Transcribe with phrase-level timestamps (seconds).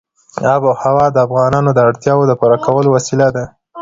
[0.53, 3.43] آب وهوا د افغانانو د اړتیاوو د پوره کولو وسیله ده.